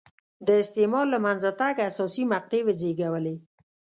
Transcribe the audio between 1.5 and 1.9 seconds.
تګ